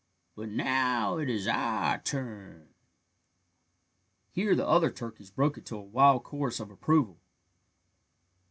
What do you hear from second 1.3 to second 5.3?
our turn." Here the other turkeys